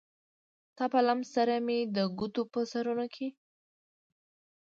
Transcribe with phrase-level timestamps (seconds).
[0.71, 3.27] ستا په لمس سره مې د ګوتو په سرونو کې